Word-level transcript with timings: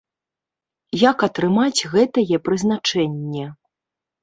Як 1.01 1.17
атрымаць 1.27 1.85
гэтае 1.93 2.41
прызначэнне? 2.47 3.45